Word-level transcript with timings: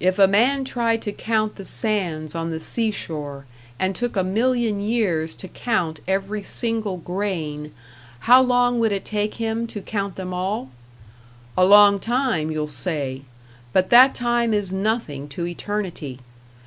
"If 0.00 0.18
a 0.18 0.28
man 0.28 0.66
tried 0.66 1.00
to 1.00 1.12
count 1.12 1.54
the 1.56 1.64
sands 1.64 2.34
on 2.34 2.50
the 2.50 2.60
sea 2.60 2.90
shore 2.90 3.46
and 3.78 3.96
took 3.96 4.14
a 4.14 4.22
million 4.22 4.82
years 4.82 5.34
to 5.36 5.48
count 5.48 5.98
every 6.06 6.42
single 6.42 6.98
grain, 6.98 7.72
how 8.18 8.42
long 8.42 8.78
would 8.80 8.92
it 8.92 9.06
take 9.06 9.36
him 9.36 9.66
to 9.68 9.80
count 9.80 10.16
them 10.16 10.34
all? 10.34 10.68
A 11.56 11.64
long 11.64 11.98
time, 11.98 12.50
you'll 12.50 12.68
say. 12.68 13.22
But 13.72 13.88
that 13.88 14.14
time 14.14 14.52
is 14.52 14.74
nothing 14.74 15.26
to 15.28 15.46
eternity. 15.46 16.18